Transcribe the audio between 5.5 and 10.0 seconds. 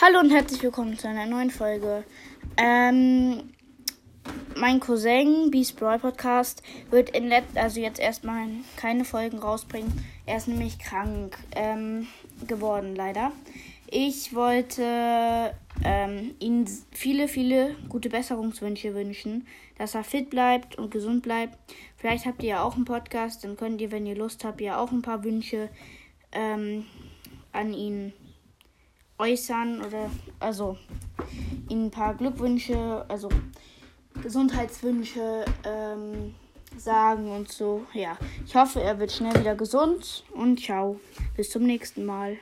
Beast Brawl Podcast, wird in let also jetzt erstmal keine Folgen rausbringen.